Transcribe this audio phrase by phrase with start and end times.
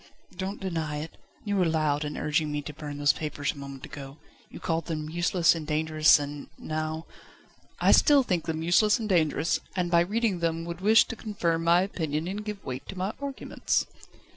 [0.35, 1.15] "Don't deny it.
[1.45, 4.17] You were loud in urging me to burn those papers a moment ago.
[4.49, 7.05] You called them useless and dangerous and now..."
[7.79, 11.65] "I still think them useless and dangerous, and by reading them would wish to confirm
[11.65, 13.85] my opinion and give weight to my arguments."